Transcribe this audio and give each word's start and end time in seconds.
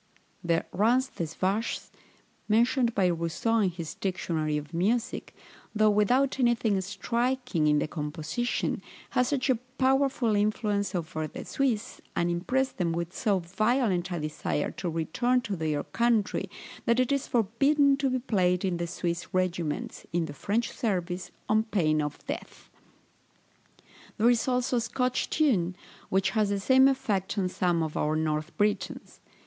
THE 0.43 0.65
RANZ 0.71 1.09
DES 1.17 1.35
VACHES, 1.35 1.91
mentioned 2.49 2.95
by 2.95 3.05
Rousseau 3.11 3.57
in 3.59 3.69
his 3.69 3.93
Dictionary 3.93 4.57
of 4.57 4.73
Music, 4.73 5.35
though 5.75 5.91
without 5.91 6.39
anything 6.39 6.81
striking 6.81 7.67
in 7.67 7.77
the 7.77 7.87
composition, 7.87 8.81
has 9.11 9.27
such 9.27 9.47
a 9.51 9.57
powerful 9.77 10.35
influence 10.35 10.95
over 10.95 11.27
the 11.27 11.45
Swiss, 11.45 12.01
and 12.15 12.31
impresses 12.31 12.73
them 12.73 12.93
with 12.93 13.13
so 13.15 13.37
violent 13.37 14.09
a 14.11 14.19
desire 14.19 14.71
to 14.71 14.89
return 14.89 15.39
to 15.41 15.55
their 15.55 15.77
own 15.77 15.83
country, 15.93 16.49
that 16.85 16.99
it 16.99 17.11
is 17.11 17.27
forbidden 17.27 17.95
to 17.97 18.09
be 18.09 18.17
played 18.17 18.65
in 18.65 18.77
the 18.77 18.87
Swiss 18.87 19.31
regiments, 19.35 20.07
in 20.11 20.25
the 20.25 20.33
French 20.33 20.71
service, 20.71 21.29
on 21.47 21.61
pain 21.65 22.01
of 22.01 22.25
death. 22.25 22.71
There 24.17 24.31
is 24.31 24.47
also 24.47 24.77
a 24.77 24.81
Scotch 24.81 25.29
tune, 25.29 25.75
which 26.09 26.31
has 26.31 26.49
the 26.49 26.59
same 26.59 26.87
effect 26.87 27.37
on 27.37 27.47
some 27.49 27.83
of 27.83 27.95
our 27.95 28.15
North 28.15 28.57
Britons. 28.57 29.19